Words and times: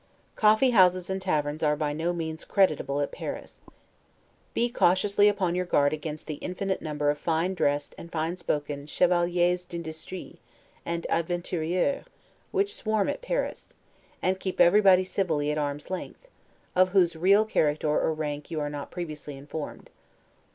Coffee 0.35 0.71
houses 0.71 1.11
and 1.11 1.21
taverns 1.21 1.61
are 1.61 1.75
by 1.75 1.93
no 1.93 2.11
means 2.11 2.43
creditable 2.43 3.01
at 3.01 3.11
Paris. 3.11 3.61
Be 4.55 4.67
cautiously 4.67 5.27
upon 5.27 5.53
your 5.53 5.63
guard 5.67 5.93
against 5.93 6.25
the 6.25 6.39
infinite 6.41 6.81
number 6.81 7.11
of 7.11 7.19
fine 7.19 7.53
dressed 7.53 7.93
and 7.99 8.11
fine 8.11 8.35
spoken 8.35 8.87
'chevaliers 8.87 9.63
d'industrie' 9.63 10.39
and 10.87 11.05
'avanturiers' 11.11 12.05
which 12.49 12.73
swarm 12.73 13.09
at 13.09 13.21
Paris: 13.21 13.75
and 14.23 14.39
keep 14.39 14.59
everybody 14.59 15.03
civilly 15.03 15.51
at 15.51 15.59
arm's 15.59 15.91
length, 15.91 16.27
of 16.75 16.89
whose 16.93 17.15
real 17.15 17.45
character 17.45 17.87
or 17.87 18.11
rank 18.11 18.49
you 18.49 18.59
are 18.59 18.71
not 18.71 18.89
previously 18.89 19.37
informed. 19.37 19.91